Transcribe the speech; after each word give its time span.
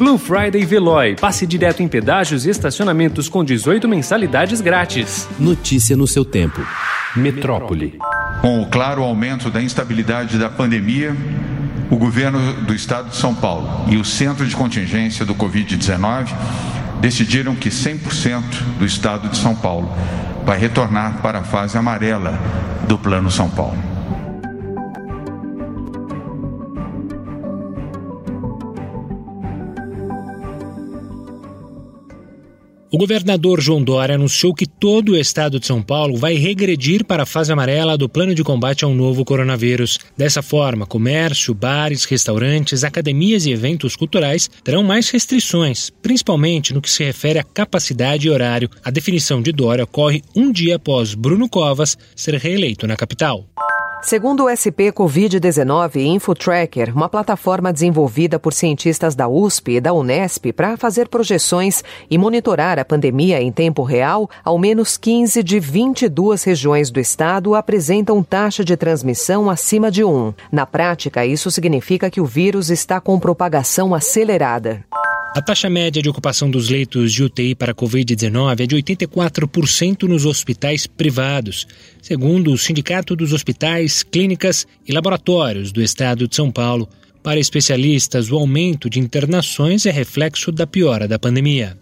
Blue 0.00 0.16
Friday 0.16 0.64
Veloy. 0.64 1.14
Passe 1.14 1.46
direto 1.46 1.82
em 1.82 1.86
pedágios 1.86 2.46
e 2.46 2.48
estacionamentos 2.48 3.28
com 3.28 3.44
18 3.44 3.86
mensalidades 3.86 4.62
grátis. 4.62 5.28
Notícia 5.38 5.94
no 5.94 6.06
seu 6.06 6.24
tempo. 6.24 6.66
Metrópole. 7.14 7.98
Com 8.40 8.62
o 8.62 8.66
claro 8.66 9.02
aumento 9.02 9.50
da 9.50 9.60
instabilidade 9.60 10.38
da 10.38 10.48
pandemia, 10.48 11.14
o 11.90 11.98
governo 11.98 12.54
do 12.62 12.72
estado 12.72 13.10
de 13.10 13.16
São 13.16 13.34
Paulo 13.34 13.84
e 13.90 13.98
o 13.98 14.04
centro 14.04 14.46
de 14.46 14.56
contingência 14.56 15.26
do 15.26 15.34
Covid-19 15.34 16.32
decidiram 17.02 17.54
que 17.54 17.68
100% 17.68 18.42
do 18.78 18.86
estado 18.86 19.28
de 19.28 19.36
São 19.36 19.54
Paulo 19.54 19.94
vai 20.46 20.58
retornar 20.58 21.20
para 21.20 21.40
a 21.40 21.44
fase 21.44 21.76
amarela 21.76 22.40
do 22.88 22.96
Plano 22.96 23.30
São 23.30 23.50
Paulo. 23.50 23.99
O 32.92 32.98
governador 32.98 33.60
João 33.60 33.84
Dória 33.84 34.16
anunciou 34.16 34.52
que 34.52 34.66
todo 34.66 35.12
o 35.12 35.16
estado 35.16 35.60
de 35.60 35.66
São 35.66 35.80
Paulo 35.80 36.16
vai 36.16 36.34
regredir 36.34 37.04
para 37.04 37.22
a 37.22 37.26
fase 37.26 37.52
amarela 37.52 37.96
do 37.96 38.08
plano 38.08 38.34
de 38.34 38.42
combate 38.42 38.84
ao 38.84 38.92
novo 38.92 39.24
coronavírus. 39.24 40.00
Dessa 40.16 40.42
forma, 40.42 40.84
comércio, 40.84 41.54
bares, 41.54 42.04
restaurantes, 42.04 42.82
academias 42.82 43.46
e 43.46 43.52
eventos 43.52 43.94
culturais 43.94 44.50
terão 44.64 44.82
mais 44.82 45.08
restrições, 45.08 45.88
principalmente 46.02 46.74
no 46.74 46.82
que 46.82 46.90
se 46.90 47.04
refere 47.04 47.38
à 47.38 47.44
capacidade 47.44 48.26
e 48.26 48.30
horário. 48.30 48.68
A 48.82 48.90
definição 48.90 49.40
de 49.40 49.52
Dória 49.52 49.84
ocorre 49.84 50.20
um 50.34 50.50
dia 50.50 50.74
após 50.74 51.14
Bruno 51.14 51.48
Covas 51.48 51.96
ser 52.16 52.34
reeleito 52.34 52.88
na 52.88 52.96
capital. 52.96 53.46
Segundo 54.02 54.44
o 54.44 54.48
SP 54.48 54.88
Covid-19 54.90 55.96
InfoTracker, 55.96 56.96
uma 56.96 57.08
plataforma 57.08 57.70
desenvolvida 57.70 58.38
por 58.38 58.54
cientistas 58.54 59.14
da 59.14 59.28
USP 59.28 59.72
e 59.72 59.80
da 59.80 59.92
Unesp 59.92 60.52
para 60.52 60.76
fazer 60.78 61.06
projeções 61.06 61.84
e 62.10 62.16
monitorar 62.16 62.78
a 62.78 62.84
pandemia 62.84 63.42
em 63.42 63.52
tempo 63.52 63.82
real, 63.82 64.28
ao 64.42 64.58
menos 64.58 64.96
15 64.96 65.42
de 65.42 65.60
22 65.60 66.42
regiões 66.42 66.90
do 66.90 66.98
estado 66.98 67.54
apresentam 67.54 68.22
taxa 68.22 68.64
de 68.64 68.74
transmissão 68.74 69.50
acima 69.50 69.90
de 69.90 70.02
1. 70.02 70.32
Na 70.50 70.64
prática, 70.64 71.26
isso 71.26 71.50
significa 71.50 72.10
que 72.10 72.22
o 72.22 72.26
vírus 72.26 72.70
está 72.70 73.00
com 73.00 73.20
propagação 73.20 73.94
acelerada. 73.94 74.82
A 75.32 75.40
taxa 75.40 75.70
média 75.70 76.02
de 76.02 76.08
ocupação 76.08 76.50
dos 76.50 76.68
leitos 76.68 77.12
de 77.12 77.22
UTI 77.22 77.54
para 77.54 77.72
Covid-19 77.72 78.60
é 78.60 78.66
de 78.66 78.74
84% 78.74 80.02
nos 80.02 80.26
hospitais 80.26 80.88
privados, 80.88 81.68
segundo 82.02 82.52
o 82.52 82.58
Sindicato 82.58 83.14
dos 83.14 83.32
Hospitais, 83.32 84.02
Clínicas 84.02 84.66
e 84.84 84.92
Laboratórios 84.92 85.70
do 85.70 85.80
Estado 85.80 86.26
de 86.26 86.34
São 86.34 86.50
Paulo. 86.50 86.88
Para 87.22 87.38
especialistas, 87.38 88.28
o 88.28 88.36
aumento 88.36 88.90
de 88.90 88.98
internações 88.98 89.86
é 89.86 89.92
reflexo 89.92 90.50
da 90.50 90.66
piora 90.66 91.06
da 91.06 91.18
pandemia. 91.18 91.78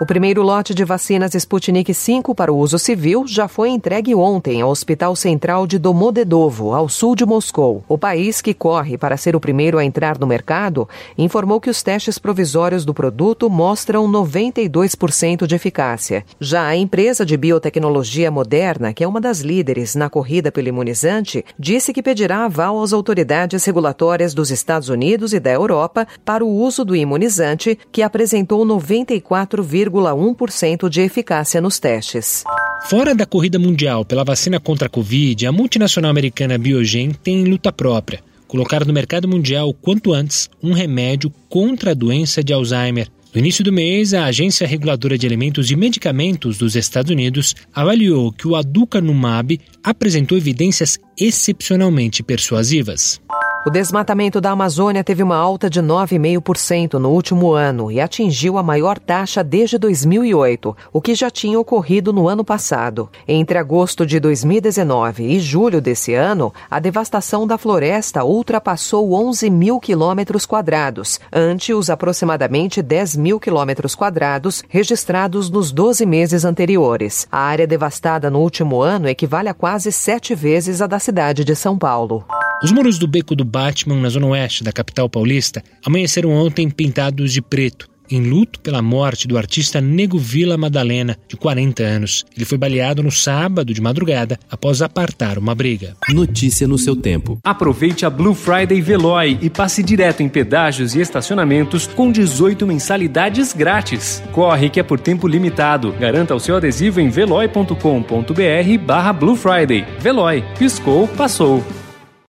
O 0.00 0.06
primeiro 0.06 0.40
lote 0.40 0.74
de 0.74 0.82
vacinas 0.82 1.34
Sputnik 1.34 1.92
V 1.92 2.34
para 2.34 2.50
o 2.50 2.56
uso 2.56 2.78
civil 2.78 3.26
já 3.26 3.46
foi 3.46 3.68
entregue 3.68 4.14
ontem 4.14 4.62
ao 4.62 4.70
Hospital 4.70 5.14
Central 5.14 5.66
de 5.66 5.78
Domodedovo, 5.78 6.72
ao 6.72 6.88
sul 6.88 7.14
de 7.14 7.26
Moscou. 7.26 7.84
O 7.86 7.98
país, 7.98 8.40
que 8.40 8.54
corre 8.54 8.96
para 8.96 9.18
ser 9.18 9.36
o 9.36 9.40
primeiro 9.40 9.76
a 9.76 9.84
entrar 9.84 10.18
no 10.18 10.26
mercado, 10.26 10.88
informou 11.18 11.60
que 11.60 11.68
os 11.68 11.82
testes 11.82 12.18
provisórios 12.18 12.82
do 12.82 12.94
produto 12.94 13.50
mostram 13.50 14.10
92% 14.10 15.46
de 15.46 15.54
eficácia. 15.54 16.24
Já 16.40 16.66
a 16.66 16.74
empresa 16.74 17.26
de 17.26 17.36
biotecnologia 17.36 18.30
Moderna, 18.30 18.94
que 18.94 19.04
é 19.04 19.06
uma 19.06 19.20
das 19.20 19.40
líderes 19.40 19.94
na 19.94 20.08
corrida 20.08 20.50
pelo 20.50 20.68
imunizante, 20.68 21.44
disse 21.58 21.92
que 21.92 22.02
pedirá 22.02 22.46
aval 22.46 22.82
às 22.82 22.94
autoridades 22.94 23.66
regulatórias 23.66 24.32
dos 24.32 24.50
Estados 24.50 24.88
Unidos 24.88 25.34
e 25.34 25.38
da 25.38 25.50
Europa 25.50 26.08
para 26.24 26.42
o 26.42 26.48
uso 26.48 26.86
do 26.86 26.96
imunizante, 26.96 27.78
que 27.92 28.00
apresentou 28.00 28.64
94, 28.64 29.62
0,1% 29.90 30.88
de 30.88 31.00
eficácia 31.00 31.60
nos 31.60 31.78
testes. 31.78 32.44
Fora 32.88 33.14
da 33.14 33.26
corrida 33.26 33.58
mundial 33.58 34.04
pela 34.04 34.24
vacina 34.24 34.58
contra 34.60 34.86
a 34.86 34.90
Covid, 34.90 35.46
a 35.46 35.52
multinacional 35.52 36.10
americana 36.10 36.56
Biogen 36.56 37.10
tem 37.10 37.44
luta 37.44 37.72
própria. 37.72 38.22
Colocar 38.48 38.84
no 38.84 38.92
mercado 38.92 39.28
mundial, 39.28 39.72
quanto 39.74 40.12
antes, 40.12 40.48
um 40.62 40.72
remédio 40.72 41.32
contra 41.48 41.92
a 41.92 41.94
doença 41.94 42.42
de 42.42 42.52
Alzheimer. 42.52 43.08
No 43.32 43.38
início 43.38 43.62
do 43.62 43.72
mês, 43.72 44.12
a 44.12 44.24
Agência 44.24 44.66
Reguladora 44.66 45.16
de 45.16 45.24
Alimentos 45.24 45.70
e 45.70 45.76
Medicamentos 45.76 46.58
dos 46.58 46.74
Estados 46.74 47.12
Unidos 47.12 47.54
avaliou 47.72 48.32
que 48.32 48.48
o 48.48 48.56
Aducanumab 48.56 49.60
apresentou 49.84 50.36
evidências 50.36 50.98
excepcionalmente 51.16 52.24
persuasivas. 52.24 53.20
O 53.62 53.68
desmatamento 53.68 54.40
da 54.40 54.52
Amazônia 54.52 55.04
teve 55.04 55.22
uma 55.22 55.36
alta 55.36 55.68
de 55.68 55.82
9,5% 55.82 56.94
no 56.94 57.10
último 57.10 57.52
ano 57.52 57.92
e 57.92 58.00
atingiu 58.00 58.56
a 58.56 58.62
maior 58.62 58.98
taxa 58.98 59.44
desde 59.44 59.76
2008, 59.76 60.74
o 60.90 60.98
que 60.98 61.14
já 61.14 61.28
tinha 61.28 61.60
ocorrido 61.60 62.10
no 62.10 62.26
ano 62.26 62.42
passado. 62.42 63.10
Entre 63.28 63.58
agosto 63.58 64.06
de 64.06 64.18
2019 64.18 65.24
e 65.24 65.38
julho 65.38 65.78
desse 65.78 66.14
ano, 66.14 66.54
a 66.70 66.80
devastação 66.80 67.46
da 67.46 67.58
floresta 67.58 68.24
ultrapassou 68.24 69.12
11 69.12 69.50
mil 69.50 69.78
quilômetros 69.78 70.46
quadrados, 70.46 71.20
ante 71.30 71.74
os 71.74 71.90
aproximadamente 71.90 72.80
10 72.80 73.16
mil 73.16 73.38
quilômetros 73.38 73.94
quadrados 73.94 74.64
registrados 74.70 75.50
nos 75.50 75.70
12 75.70 76.06
meses 76.06 76.46
anteriores. 76.46 77.28
A 77.30 77.40
área 77.40 77.66
devastada 77.66 78.30
no 78.30 78.38
último 78.38 78.80
ano 78.80 79.06
equivale 79.06 79.50
a 79.50 79.54
quase 79.54 79.92
sete 79.92 80.34
vezes 80.34 80.80
a 80.80 80.86
da 80.86 80.98
cidade 80.98 81.44
de 81.44 81.54
São 81.54 81.76
Paulo. 81.76 82.24
Os 82.62 82.70
muros 82.70 82.98
do 82.98 83.06
beco 83.06 83.34
do 83.34 83.42
Batman, 83.42 83.96
na 83.96 84.10
zona 84.10 84.26
oeste 84.26 84.62
da 84.62 84.70
capital 84.70 85.08
paulista, 85.08 85.64
amanheceram 85.82 86.30
ontem 86.30 86.68
pintados 86.68 87.32
de 87.32 87.40
preto, 87.40 87.88
em 88.10 88.20
luto 88.20 88.60
pela 88.60 88.82
morte 88.82 89.26
do 89.26 89.38
artista 89.38 89.80
Nego 89.80 90.18
Vila 90.18 90.58
Madalena, 90.58 91.16
de 91.26 91.38
40 91.38 91.82
anos. 91.82 92.26
Ele 92.36 92.44
foi 92.44 92.58
baleado 92.58 93.02
no 93.02 93.10
sábado 93.10 93.72
de 93.72 93.80
madrugada 93.80 94.38
após 94.50 94.82
apartar 94.82 95.38
uma 95.38 95.54
briga. 95.54 95.96
Notícia 96.10 96.68
no 96.68 96.76
seu 96.76 96.94
tempo. 96.94 97.38
Aproveite 97.42 98.04
a 98.04 98.10
Blue 98.10 98.34
Friday 98.34 98.82
Veloy 98.82 99.38
e 99.40 99.48
passe 99.48 99.82
direto 99.82 100.22
em 100.22 100.28
pedágios 100.28 100.94
e 100.94 101.00
estacionamentos 101.00 101.86
com 101.86 102.12
18 102.12 102.66
mensalidades 102.66 103.54
grátis. 103.54 104.22
Corre 104.32 104.68
que 104.68 104.78
é 104.78 104.82
por 104.82 105.00
tempo 105.00 105.26
limitado. 105.26 105.92
Garanta 105.92 106.34
o 106.34 106.40
seu 106.40 106.56
adesivo 106.56 107.00
em 107.00 107.08
veloy.com.br 107.08 108.84
barra 108.84 109.14
Blue 109.14 109.34
Friday. 109.34 109.86
Veloy. 109.98 110.44
Piscou, 110.58 111.08
passou. 111.08 111.64